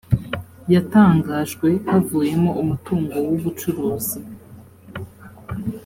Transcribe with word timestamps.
yatangajwe 0.73 1.67
havuyemo 1.89 2.51
umutungo 2.61 3.15
w 3.27 3.31
ubucuruzi 3.37 4.19